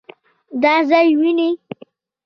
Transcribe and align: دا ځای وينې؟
دا 0.61 0.73
ځای 0.89 1.07
وينې؟ 1.19 1.49